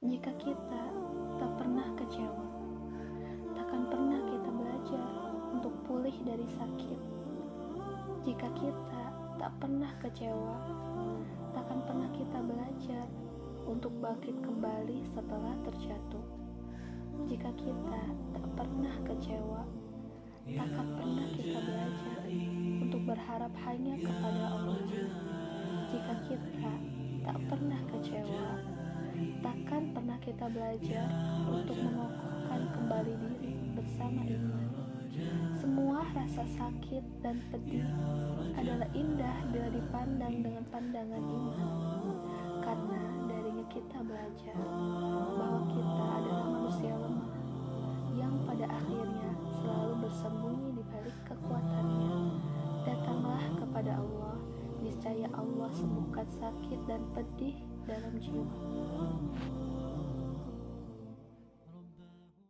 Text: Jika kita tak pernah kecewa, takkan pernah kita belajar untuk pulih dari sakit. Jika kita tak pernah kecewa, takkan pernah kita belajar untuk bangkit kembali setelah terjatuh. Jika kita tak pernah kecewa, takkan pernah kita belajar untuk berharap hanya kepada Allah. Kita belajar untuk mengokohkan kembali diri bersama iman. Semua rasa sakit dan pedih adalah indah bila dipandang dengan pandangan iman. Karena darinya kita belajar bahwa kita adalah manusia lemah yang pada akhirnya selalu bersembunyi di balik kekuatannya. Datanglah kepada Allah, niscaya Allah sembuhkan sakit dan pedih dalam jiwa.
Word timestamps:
Jika 0.00 0.32
kita 0.40 0.82
tak 1.36 1.60
pernah 1.60 1.84
kecewa, 1.92 2.48
takkan 3.52 3.84
pernah 3.84 4.16
kita 4.32 4.48
belajar 4.48 5.04
untuk 5.52 5.76
pulih 5.84 6.16
dari 6.24 6.48
sakit. 6.56 7.00
Jika 8.24 8.48
kita 8.56 9.02
tak 9.36 9.52
pernah 9.60 9.92
kecewa, 10.00 10.56
takkan 11.52 11.84
pernah 11.84 12.08
kita 12.16 12.38
belajar 12.40 13.04
untuk 13.68 13.92
bangkit 14.00 14.40
kembali 14.40 15.04
setelah 15.12 15.52
terjatuh. 15.68 16.26
Jika 17.28 17.52
kita 17.60 18.00
tak 18.32 18.46
pernah 18.56 18.96
kecewa, 19.04 19.68
takkan 20.48 20.96
pernah 20.96 21.28
kita 21.36 21.58
belajar 21.60 22.18
untuk 22.88 23.04
berharap 23.04 23.52
hanya 23.68 24.00
kepada 24.00 24.48
Allah. 24.48 24.59
Kita 30.40 30.56
belajar 30.56 31.08
untuk 31.52 31.76
mengokohkan 31.84 32.64
kembali 32.72 33.12
diri 33.12 33.60
bersama 33.76 34.24
iman. 34.24 34.72
Semua 35.52 36.00
rasa 36.16 36.48
sakit 36.56 37.04
dan 37.20 37.44
pedih 37.52 37.84
adalah 38.56 38.88
indah 38.96 39.36
bila 39.52 39.68
dipandang 39.68 40.40
dengan 40.40 40.64
pandangan 40.72 41.20
iman. 41.20 41.60
Karena 42.64 43.00
darinya 43.28 43.68
kita 43.68 44.00
belajar 44.00 44.56
bahwa 45.36 45.60
kita 45.76 46.04
adalah 46.08 46.46
manusia 46.56 46.92
lemah 46.96 47.36
yang 48.16 48.32
pada 48.48 48.64
akhirnya 48.64 49.30
selalu 49.60 50.08
bersembunyi 50.08 50.68
di 50.72 50.82
balik 50.88 51.18
kekuatannya. 51.28 52.16
Datanglah 52.88 53.44
kepada 53.60 53.92
Allah, 53.92 54.40
niscaya 54.80 55.28
Allah 55.36 55.68
sembuhkan 55.76 56.24
sakit 56.32 56.80
dan 56.88 57.04
pedih 57.12 57.60
dalam 57.84 58.16
jiwa. 58.16 58.48